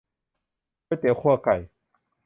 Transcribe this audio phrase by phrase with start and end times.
[0.87, 1.55] ก๋วยเตี๋ยวคั่วไก่